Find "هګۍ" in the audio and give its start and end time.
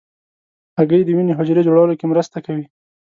0.77-1.01